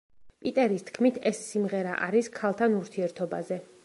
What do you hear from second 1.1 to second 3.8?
ეს სიმღერა არის ქალთან ურთიერთობაზე.